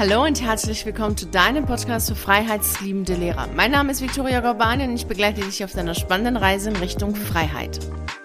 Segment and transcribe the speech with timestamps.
[0.00, 3.48] Hallo und herzlich willkommen zu deinem Podcast für freiheitsliebende Lehrer.
[3.54, 7.14] Mein Name ist Viktoria Gorbani und ich begleite dich auf deiner spannenden Reise in Richtung
[7.14, 7.78] Freiheit.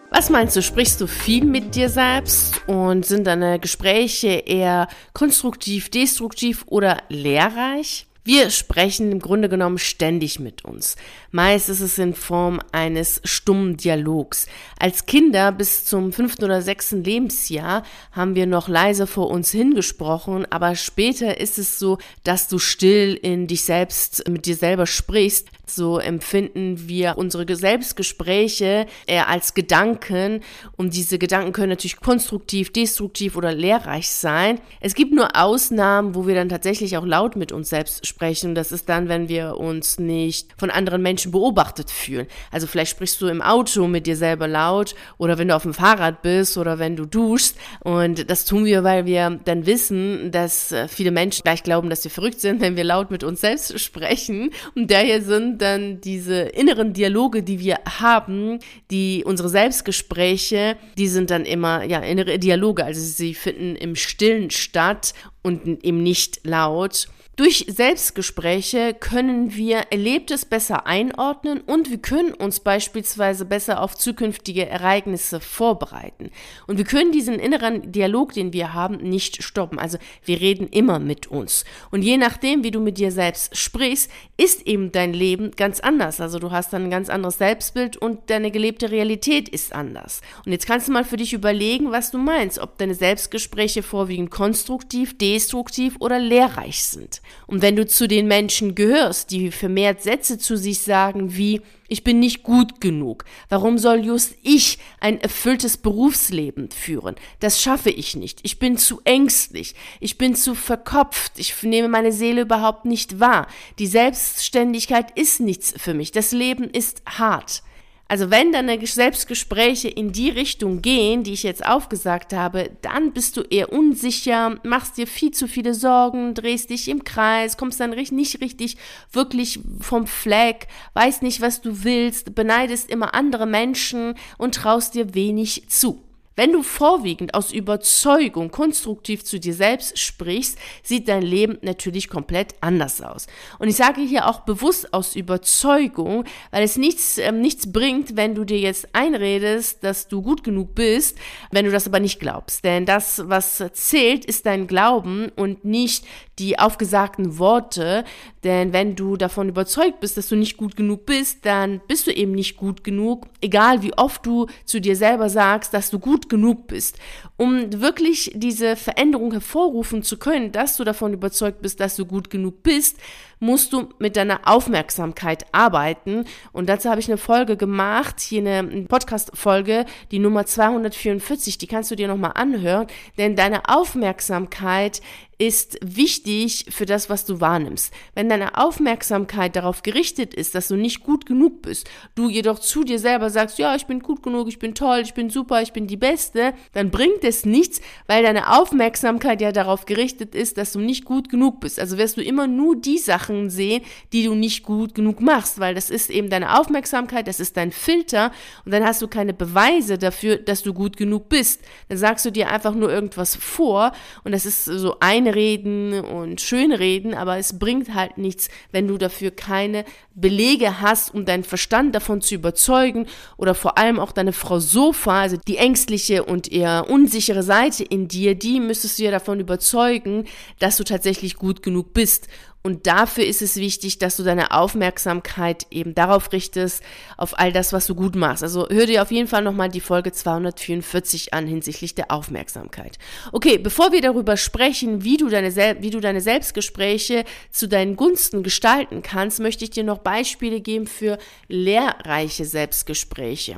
[0.10, 5.90] Was meinst du, sprichst du viel mit dir selbst und sind deine Gespräche eher konstruktiv,
[5.92, 8.08] destruktiv oder lehrreich?
[8.28, 10.96] Wir sprechen im Grunde genommen ständig mit uns.
[11.30, 14.48] Meist ist es in Form eines stummen Dialogs.
[14.80, 20.48] Als Kinder bis zum fünften oder sechsten Lebensjahr haben wir noch leise vor uns hingesprochen,
[20.50, 25.48] aber später ist es so, dass du still in dich selbst, mit dir selber sprichst.
[25.66, 30.42] So empfinden wir unsere Selbstgespräche eher als Gedanken
[30.78, 34.60] und diese Gedanken können natürlich konstruktiv, destruktiv oder lehrreich sein.
[34.82, 38.56] Es gibt nur Ausnahmen, wo wir dann tatsächlich auch laut mit uns selbst sprechen.
[38.56, 42.28] Das ist dann, wenn wir uns nicht von anderen Menschen beobachtet fühlen.
[42.52, 45.74] Also vielleicht sprichst du im Auto mit dir selber laut oder wenn du auf dem
[45.74, 47.58] Fahrrad bist oder wenn du duschst.
[47.82, 52.04] Und das tun wir, weil wir dann wissen, dass äh, viele Menschen gleich glauben, dass
[52.04, 54.52] wir verrückt sind, wenn wir laut mit uns selbst sprechen.
[54.76, 58.60] Und daher sind dann diese inneren Dialoge, die wir haben,
[58.92, 64.50] die unsere Selbstgespräche, die sind dann immer ja innere Dialoge, also sie finden im Stillen
[64.52, 67.08] statt und eben nicht laut.
[67.36, 74.70] Durch Selbstgespräche können wir Erlebtes besser einordnen und wir können uns beispielsweise besser auf zukünftige
[74.70, 76.32] Ereignisse vorbereiten.
[76.66, 79.80] Und wir können diesen inneren Dialog, den wir haben, nicht stoppen.
[79.80, 81.66] Also wir reden immer mit uns.
[81.92, 86.22] Und je nachdem, wie du mit dir selbst sprichst, ist eben dein Leben ganz anders.
[86.22, 90.22] Also du hast dann ein ganz anderes Selbstbild und deine gelebte Realität ist anders.
[90.46, 94.32] Und jetzt kannst du mal für dich überlegen, was du meinst, ob deine Selbstgespräche vorwiegend
[94.32, 97.22] konstruktiv, destruktiv oder lehrreich sind.
[97.48, 102.04] Und wenn du zu den Menschen gehörst, die vermehrt Sätze zu sich sagen wie ich
[102.04, 103.26] bin nicht gut genug.
[103.48, 107.16] Warum soll just ich ein erfülltes Berufsleben führen?
[107.40, 108.40] Das schaffe ich nicht.
[108.42, 109.76] Ich bin zu ängstlich.
[110.00, 111.34] Ich bin zu verkopft.
[111.38, 113.48] Ich nehme meine Seele überhaupt nicht wahr.
[113.78, 116.12] Die Selbstständigkeit ist nichts für mich.
[116.12, 117.62] Das Leben ist hart.
[118.08, 123.36] Also wenn deine Selbstgespräche in die Richtung gehen, die ich jetzt aufgesagt habe, dann bist
[123.36, 127.90] du eher unsicher, machst dir viel zu viele Sorgen, drehst dich im Kreis, kommst dann
[127.90, 128.78] nicht richtig
[129.12, 135.16] wirklich vom Fleck, weißt nicht, was du willst, beneidest immer andere Menschen und traust dir
[135.16, 136.05] wenig zu.
[136.38, 142.56] Wenn du vorwiegend aus Überzeugung konstruktiv zu dir selbst sprichst, sieht dein Leben natürlich komplett
[142.60, 143.28] anders aus.
[143.58, 148.36] Und ich sage hier auch bewusst aus Überzeugung, weil es nichts, äh, nichts bringt, wenn
[148.36, 151.18] du dir jetzt einredest, dass du gut genug bist,
[151.52, 152.66] wenn du das aber nicht glaubst.
[152.66, 156.06] Denn das, was zählt, ist dein Glauben und nicht
[156.38, 158.04] die aufgesagten Worte.
[158.44, 162.12] Denn wenn du davon überzeugt bist, dass du nicht gut genug bist, dann bist du
[162.12, 166.25] eben nicht gut genug, egal wie oft du zu dir selber sagst, dass du gut
[166.30, 166.98] genug bist.
[167.38, 172.30] Um wirklich diese Veränderung hervorrufen zu können, dass du davon überzeugt bist, dass du gut
[172.30, 172.98] genug bist,
[173.40, 176.26] musst du mit deiner Aufmerksamkeit arbeiten.
[176.52, 181.92] Und dazu habe ich eine Folge gemacht, hier eine Podcast-Folge, die Nummer 244, die kannst
[181.92, 182.88] du dir nochmal anhören,
[183.18, 185.02] denn deine Aufmerksamkeit
[185.38, 187.94] ist wichtig für das, was du wahrnimmst.
[188.14, 192.84] Wenn deine Aufmerksamkeit darauf gerichtet ist, dass du nicht gut genug bist, du jedoch zu
[192.86, 195.74] dir selber sagst, ja, ich bin gut genug, ich bin toll, ich bin super, ich
[195.74, 200.72] bin die Beste, dann bringt es nichts, weil deine Aufmerksamkeit ja darauf gerichtet ist, dass
[200.72, 201.80] du nicht gut genug bist.
[201.80, 205.76] Also wirst du immer nur die Sachen sehen, die du nicht gut genug machst, weil
[205.76, 208.32] das ist eben deine Aufmerksamkeit, das ist dein Filter
[208.64, 211.62] und dann hast du keine Beweise dafür, dass du gut genug bist.
[211.90, 213.92] Dann sagst du dir einfach nur irgendwas vor
[214.24, 219.32] und das ist so Einreden und Schönreden, aber es bringt halt nichts, wenn du dafür
[219.32, 224.60] keine Belege hast, um deinen Verstand davon zu überzeugen oder vor allem auch deine Frau
[224.60, 229.40] Sofa, also die ängstliche und eher unsichere Seite in dir, die müsstest du ja davon
[229.40, 230.26] überzeugen,
[230.60, 232.28] dass du tatsächlich gut genug bist.
[232.66, 236.82] Und dafür ist es wichtig, dass du deine Aufmerksamkeit eben darauf richtest,
[237.16, 238.42] auf all das, was du gut machst.
[238.42, 242.98] Also hör dir auf jeden Fall nochmal die Folge 244 an hinsichtlich der Aufmerksamkeit.
[243.32, 248.42] Okay, bevor wir darüber sprechen, wie du deine, wie du deine Selbstgespräche zu deinen Gunsten
[248.42, 253.58] gestalten kannst, möchte ich dir noch Beispiele geben für lehrreiche Selbstgespräche.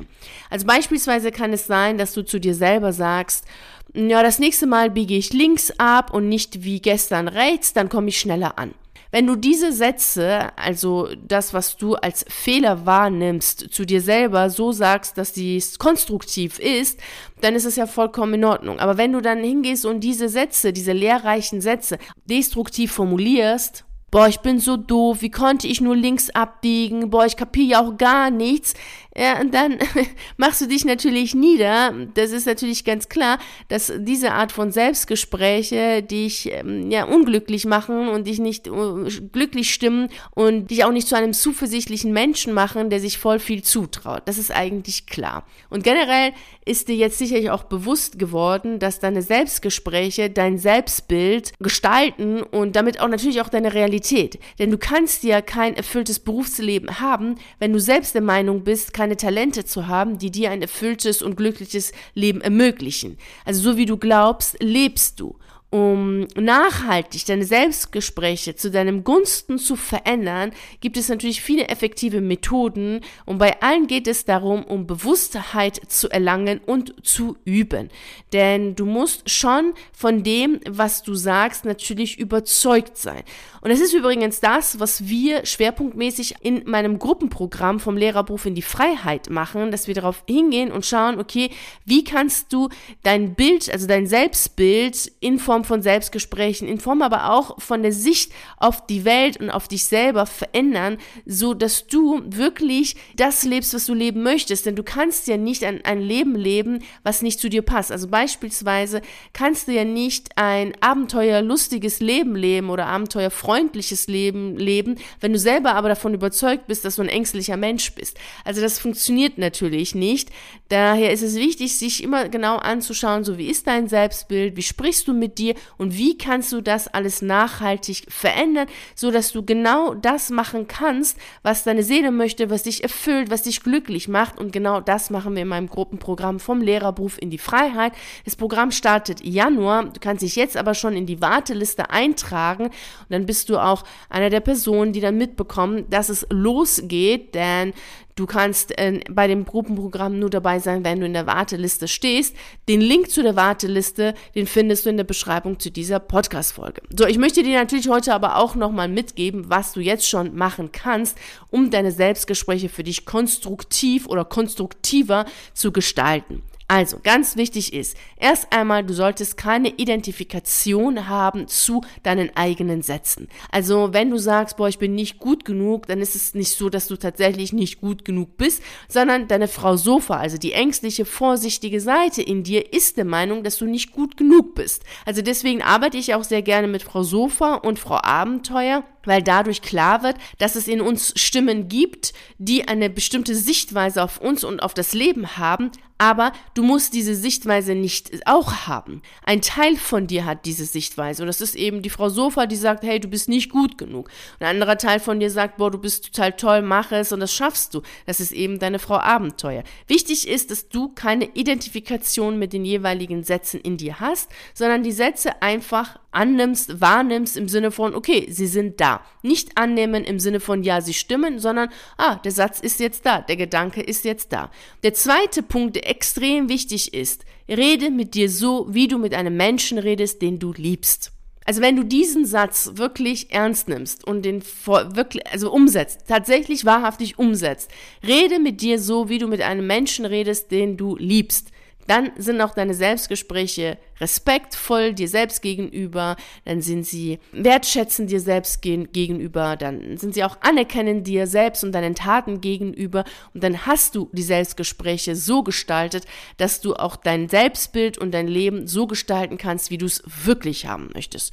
[0.50, 3.46] Also beispielsweise kann es sein, dass du zu dir selber sagst,
[3.94, 8.08] ja, das nächste Mal biege ich links ab und nicht wie gestern rechts, dann komme
[8.08, 8.74] ich schneller an.
[9.10, 14.72] Wenn du diese Sätze, also das, was du als Fehler wahrnimmst, zu dir selber so
[14.72, 17.00] sagst, dass dies konstruktiv ist,
[17.40, 18.80] dann ist es ja vollkommen in Ordnung.
[18.80, 24.40] Aber wenn du dann hingehst und diese Sätze, diese lehrreichen Sätze destruktiv formulierst, boah, ich
[24.40, 28.30] bin so doof, wie konnte ich nur links abbiegen, boah, ich kapiere ja auch gar
[28.30, 28.74] nichts,
[29.18, 29.78] ja, dann
[30.36, 31.92] machst du dich natürlich nieder.
[32.14, 38.08] Das ist natürlich ganz klar, dass diese Art von Selbstgespräche dich ähm, ja unglücklich machen
[38.08, 42.90] und dich nicht uh, glücklich stimmen und dich auch nicht zu einem zuversichtlichen Menschen machen,
[42.90, 44.22] der sich voll viel zutraut.
[44.26, 45.44] Das ist eigentlich klar.
[45.68, 46.32] Und generell
[46.64, 53.00] ist dir jetzt sicherlich auch bewusst geworden, dass deine Selbstgespräche dein Selbstbild gestalten und damit
[53.00, 54.38] auch natürlich auch deine Realität.
[54.58, 59.16] Denn du kannst ja kein erfülltes Berufsleben haben, wenn du selbst der Meinung bist, keine
[59.16, 63.16] Talente zu haben, die dir ein erfülltes und glückliches Leben ermöglichen.
[63.46, 65.36] Also so wie du glaubst, lebst du
[65.70, 73.02] um nachhaltig deine Selbstgespräche zu deinem Gunsten zu verändern, gibt es natürlich viele effektive Methoden
[73.26, 77.90] und bei allen geht es darum, um Bewusstheit zu erlangen und zu üben.
[78.32, 83.22] Denn du musst schon von dem, was du sagst, natürlich überzeugt sein.
[83.60, 88.62] Und es ist übrigens das, was wir schwerpunktmäßig in meinem Gruppenprogramm vom Lehrerberuf in die
[88.62, 91.50] Freiheit machen, dass wir darauf hingehen und schauen, okay,
[91.84, 92.68] wie kannst du
[93.02, 97.92] dein Bild, also dein Selbstbild in Form von Selbstgesprächen, in Form aber auch von der
[97.92, 103.74] Sicht auf die Welt und auf dich selber verändern, so dass du wirklich das lebst,
[103.74, 104.66] was du leben möchtest.
[104.66, 107.92] Denn du kannst ja nicht ein, ein Leben leben, was nicht zu dir passt.
[107.92, 109.02] Also beispielsweise
[109.32, 115.74] kannst du ja nicht ein abenteuerlustiges Leben leben oder abenteuerfreundliches Leben leben, wenn du selber
[115.74, 118.16] aber davon überzeugt bist, dass du ein ängstlicher Mensch bist.
[118.44, 120.30] Also das funktioniert natürlich nicht.
[120.68, 125.08] Daher ist es wichtig, sich immer genau anzuschauen, so wie ist dein Selbstbild, wie sprichst
[125.08, 129.44] du mit dir, dir und wie kannst du das alles nachhaltig verändern, so dass du
[129.44, 134.38] genau das machen kannst, was deine Seele möchte, was dich erfüllt, was dich glücklich macht.
[134.38, 137.92] Und genau das machen wir in meinem Gruppenprogramm vom Lehrerberuf in die Freiheit.
[138.24, 142.64] Das Programm startet Januar, du kannst dich jetzt aber schon in die Warteliste eintragen.
[142.64, 147.72] Und dann bist du auch einer der Personen, die dann mitbekommen, dass es losgeht, denn
[148.18, 152.34] Du kannst äh, bei dem Gruppenprogramm nur dabei sein, wenn du in der Warteliste stehst.
[152.68, 156.82] Den Link zu der Warteliste, den findest du in der Beschreibung zu dieser Podcast-Folge.
[156.98, 160.72] So, ich möchte dir natürlich heute aber auch nochmal mitgeben, was du jetzt schon machen
[160.72, 161.16] kannst,
[161.50, 165.24] um deine Selbstgespräche für dich konstruktiv oder konstruktiver
[165.54, 166.42] zu gestalten.
[166.70, 173.28] Also, ganz wichtig ist, erst einmal, du solltest keine Identifikation haben zu deinen eigenen Sätzen.
[173.50, 176.68] Also, wenn du sagst, boah, ich bin nicht gut genug, dann ist es nicht so,
[176.68, 181.80] dass du tatsächlich nicht gut genug bist, sondern deine Frau Sofa, also die ängstliche, vorsichtige
[181.80, 184.82] Seite in dir, ist der Meinung, dass du nicht gut genug bist.
[185.06, 189.62] Also deswegen arbeite ich auch sehr gerne mit Frau Sofa und Frau Abenteuer, weil dadurch
[189.62, 194.62] klar wird, dass es in uns Stimmen gibt, die eine bestimmte Sichtweise auf uns und
[194.62, 199.02] auf das Leben haben, aber du musst diese Sichtweise nicht auch haben.
[199.24, 202.56] Ein Teil von dir hat diese Sichtweise und das ist eben die Frau Sofa, die
[202.56, 204.08] sagt, hey, du bist nicht gut genug.
[204.38, 207.34] ein anderer Teil von dir sagt, boah, du bist total toll, mach es und das
[207.34, 207.82] schaffst du.
[208.06, 209.64] Das ist eben deine Frau Abenteuer.
[209.88, 214.92] Wichtig ist, dass du keine Identifikation mit den jeweiligen Sätzen in dir hast, sondern die
[214.92, 219.02] Sätze einfach annimmst, wahrnimmst im Sinne von, okay, sie sind da.
[219.22, 223.20] Nicht annehmen im Sinne von, ja, sie stimmen, sondern, ah, der Satz ist jetzt da,
[223.20, 224.50] der Gedanke ist jetzt da.
[224.82, 229.36] Der zweite Punkt, der extrem wichtig ist, rede mit dir so, wie du mit einem
[229.36, 231.12] Menschen redest, den du liebst.
[231.44, 237.18] Also wenn du diesen Satz wirklich ernst nimmst und den wirklich, also umsetzt, tatsächlich wahrhaftig
[237.18, 237.70] umsetzt,
[238.06, 241.52] rede mit dir so, wie du mit einem Menschen redest, den du liebst
[241.88, 248.62] dann sind auch deine Selbstgespräche respektvoll dir selbst gegenüber, dann sind sie wertschätzend dir selbst
[248.62, 253.04] gegenüber, dann sind sie auch anerkennend dir selbst und deinen Taten gegenüber.
[253.32, 256.04] Und dann hast du die Selbstgespräche so gestaltet,
[256.36, 260.66] dass du auch dein Selbstbild und dein Leben so gestalten kannst, wie du es wirklich
[260.66, 261.32] haben möchtest.